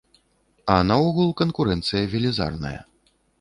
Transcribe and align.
А 0.75 0.77
наогул 0.91 1.29
канкурэнцыя 1.41 2.03
велізарная. 2.15 2.75